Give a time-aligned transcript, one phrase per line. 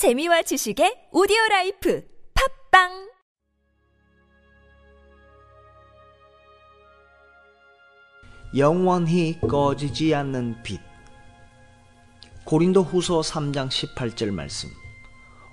[0.00, 2.02] 재미와 지식의 오디오 라이프
[2.70, 3.10] 팟빵
[8.56, 10.80] 영원히 꺼지지 않는 빛.
[12.46, 14.70] 고린도 후서 3장 18절 말씀.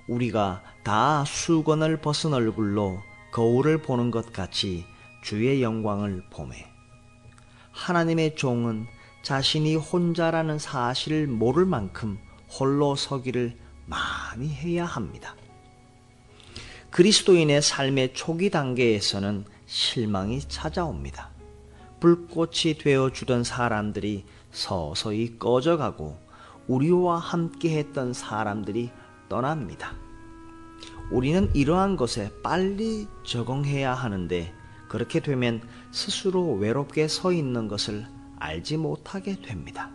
[0.08, 3.02] 우리가 다 수건을 벗은 얼굴로
[3.32, 4.86] 거울을 보는 것 같이
[5.22, 6.64] 주의 영광을 보매.
[7.72, 8.86] 하나님의 종은
[9.20, 12.18] 자신이 혼자라는 사실을 모를 만큼
[12.58, 15.34] 홀로 서기를 많이 해야 합니다.
[16.90, 21.30] 그리스도인의 삶의 초기 단계에서는 실망이 찾아옵니다.
[22.00, 26.18] 불꽃이 되어 주던 사람들이 서서히 꺼져가고
[26.66, 28.90] 우리와 함께 했던 사람들이
[29.28, 29.94] 떠납니다.
[31.10, 34.54] 우리는 이러한 것에 빨리 적응해야 하는데
[34.88, 38.06] 그렇게 되면 스스로 외롭게 서 있는 것을
[38.38, 39.90] 알지 못하게 됩니다.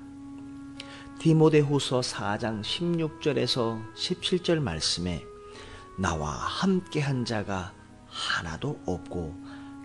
[1.19, 5.23] 디모데후서 4장 16절에서 17절 말씀에
[5.97, 7.73] 나와 함께 한 자가
[8.07, 9.35] 하나도 없고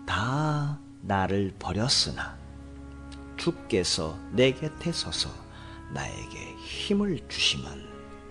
[0.07, 2.37] 다 나를 버렸으나
[3.37, 5.31] 주께서 내 곁에 서서
[5.93, 7.87] 나에게 힘을 주심은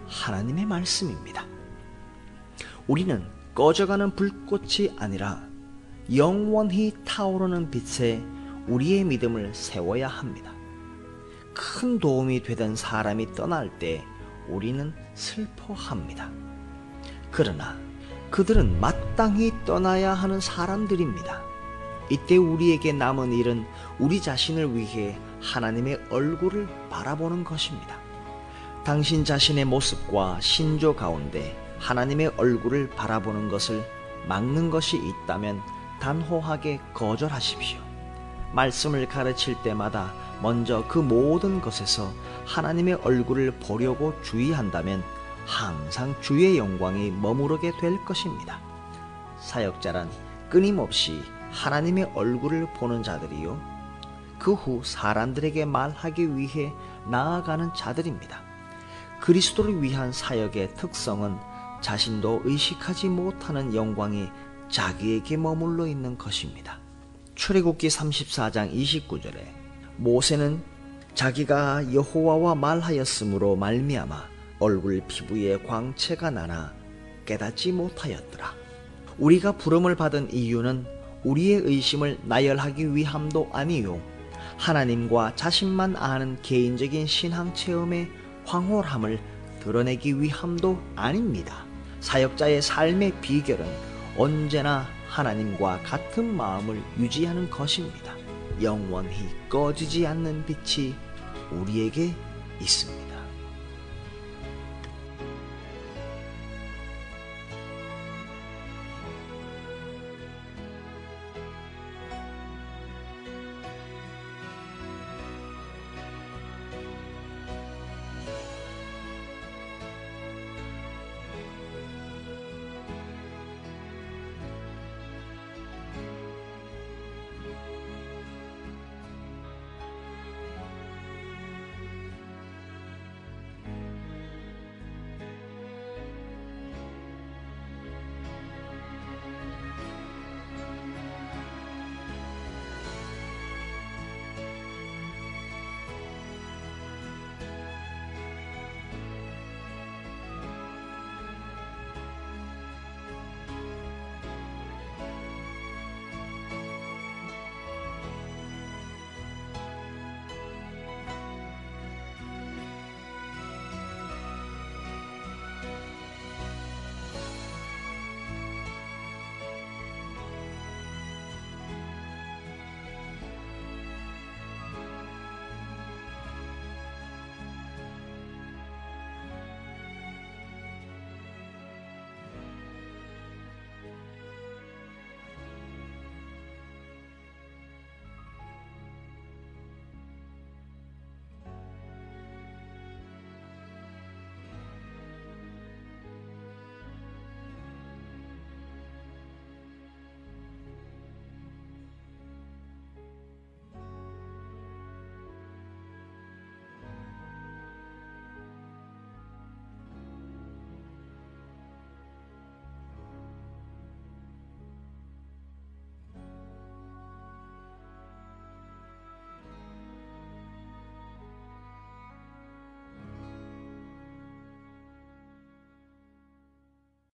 [0.08, 1.46] 하나님의 말씀입니다.
[2.88, 5.48] 우리는 꺼져가는 불꽃이 아니라
[6.14, 8.24] 영원히 타오르는 빛에
[8.68, 10.57] 우리의 믿음을 세워야 합니다.
[11.58, 14.06] 큰 도움이 되던 사람이 떠날 때
[14.48, 16.30] 우리는 슬퍼합니다.
[17.32, 17.76] 그러나
[18.30, 21.42] 그들은 마땅히 떠나야 하는 사람들입니다.
[22.12, 23.66] 이때 우리에게 남은 일은
[24.00, 27.98] 우리 자신을 위해 하나님의 얼굴을 바라보는 것입니다.
[28.86, 33.84] 당신 자신의 모습과 신조 가운데 하나님의 얼굴을 바라보는 것을
[34.28, 35.62] 막는 것이 있다면
[36.00, 37.87] 단호하게 거절하십시오.
[38.54, 42.12] 말씀을 가르칠 때마다 먼저 그 모든 것에서
[42.46, 45.04] 하나님의 얼굴을 보려고 주의한다면
[45.46, 48.60] 항상 주의 영광이 머무르게 될 것입니다.
[49.40, 50.10] 사역자란
[50.50, 53.78] 끊임없이 하나님의 얼굴을 보는 자들이요.
[54.40, 56.74] 그 후 사람들에게 말하기 위해
[57.10, 58.42] 나아가는 자들입니다.
[59.22, 61.38] 그리스도를 위한 사역의 특성은
[61.82, 64.30] 자신도 의식하지 못하는 영광이
[64.70, 66.80] 자기에게 머물러 있는 것입니다.
[67.38, 69.38] 출애굽기 34장 29절에
[69.98, 70.60] 모세는
[71.14, 74.24] 자기가 여호와와 말하였으므로 말미암아
[74.60, 76.74] 얼굴 피부에 광채가 나나
[77.26, 78.54] 깨닫지 못하였더라.
[79.20, 80.86] 우리가 부름을 받은 이유는
[81.24, 84.02] 우리의 의심을 나열하기 위함도 아니요
[84.58, 88.10] 하나님과 자신만 아는 개인적인 신앙 체험의
[88.46, 89.20] 황홀함을
[89.60, 91.66] 드러내기 위함도 아닙니다.
[92.00, 93.66] 사역자의 삶의 비결은
[94.18, 98.16] 언제나 하나님과 같은 마음을 유지하는 것입니다.
[98.62, 99.10] 영원히
[99.50, 100.94] 꺼지지 않는 빛이
[101.52, 102.14] 우리에게
[102.62, 103.07] 있습니다.